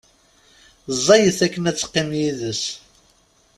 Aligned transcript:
Ẓẓayet 0.97 1.39
akken 1.45 1.69
ad 1.69 1.75
teqqim 1.77 2.09
yid-s. 2.19 2.63